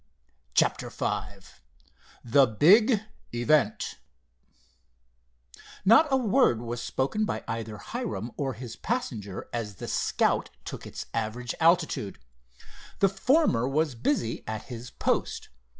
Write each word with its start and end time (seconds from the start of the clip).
CHAPTER 0.55 0.89
V 0.89 1.47
THE 2.25 2.47
BIG 2.47 3.01
EVENT 3.33 3.99
Not 5.85 6.07
a 6.09 6.17
word 6.17 6.59
was 6.59 6.81
spoken 6.81 7.23
by 7.23 7.43
either 7.47 7.77
Hiram 7.77 8.31
or 8.35 8.53
his 8.53 8.75
passenger 8.75 9.47
as 9.53 9.75
the 9.75 9.87
Scout 9.87 10.49
took 10.65 10.87
its 10.87 11.05
average 11.13 11.53
altitude. 11.59 12.17
The 12.97 13.09
former 13.09 13.67
was 13.67 13.93
busy 13.93 14.43
at 14.47 14.63
his 14.63 14.89
post. 14.89 15.49